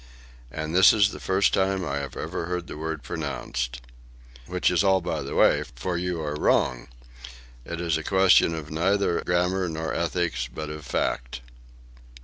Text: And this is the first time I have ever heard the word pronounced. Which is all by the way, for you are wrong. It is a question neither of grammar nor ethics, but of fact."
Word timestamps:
And 0.49 0.73
this 0.73 0.93
is 0.93 1.11
the 1.11 1.19
first 1.19 1.53
time 1.53 1.85
I 1.85 1.97
have 1.97 2.17
ever 2.17 2.47
heard 2.47 2.65
the 2.65 2.75
word 2.75 3.03
pronounced. 3.03 3.79
Which 4.47 4.71
is 4.71 4.83
all 4.83 4.99
by 4.99 5.21
the 5.21 5.35
way, 5.35 5.63
for 5.75 5.95
you 5.95 6.19
are 6.23 6.33
wrong. 6.35 6.87
It 7.65 7.79
is 7.79 7.97
a 7.99 8.03
question 8.03 8.59
neither 8.71 9.19
of 9.19 9.25
grammar 9.25 9.69
nor 9.69 9.93
ethics, 9.93 10.49
but 10.51 10.71
of 10.71 10.87
fact." 10.87 11.41